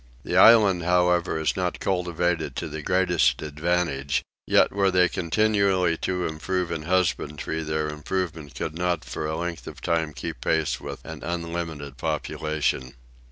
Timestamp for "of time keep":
9.67-10.41